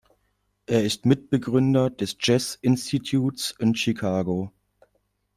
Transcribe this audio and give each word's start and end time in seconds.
Er 0.65 0.83
ist 0.83 1.05
Mitgründer 1.05 1.91
des 1.91 2.17
Jazz 2.19 2.57
Institutes 2.59 3.53
in 3.59 3.75
Chicago. 3.75 4.51